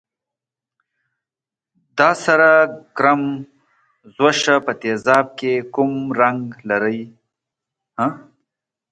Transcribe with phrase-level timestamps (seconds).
[1.97, 2.49] د سره
[2.97, 3.23] کرم
[4.15, 7.01] ځوښا په تیزاب کې کوم رنګ لري؟